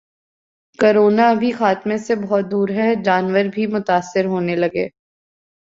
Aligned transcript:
’corona 0.79 1.27
ابھی 1.29 1.51
خاتمے 1.51 1.97
سے 1.97 2.15
بہت 2.17 2.49
دور 2.51 2.69
ہے‘ 2.69 2.93
جانور 3.05 3.45
بھی 3.53 3.65
متاثر 3.67 4.25
ہونے 4.25 4.55
لگے 4.55 4.87